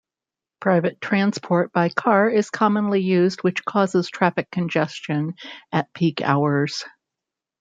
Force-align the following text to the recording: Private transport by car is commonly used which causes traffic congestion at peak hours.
Private 0.61 0.99
transport 0.99 1.71
by 1.73 1.89
car 1.89 2.27
is 2.27 2.49
commonly 2.49 3.01
used 3.01 3.43
which 3.43 3.63
causes 3.63 4.09
traffic 4.09 4.49
congestion 4.49 5.35
at 5.71 5.93
peak 5.93 6.23
hours. 6.23 6.83